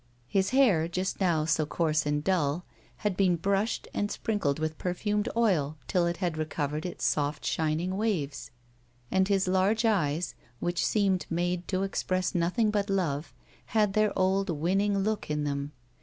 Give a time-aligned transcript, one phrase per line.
[0.27, 2.65] His hair, just now so coarse and dull,
[3.05, 7.95] had been brushed and sprinkled with perfumed oil till it had recovered its soft shining
[7.95, 8.49] waves,
[9.11, 13.31] and his large eyes, which seemed made to express nothing but love,
[13.77, 15.71] had their old winning look in them.